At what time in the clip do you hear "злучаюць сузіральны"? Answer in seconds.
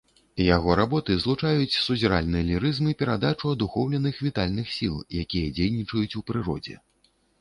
1.23-2.41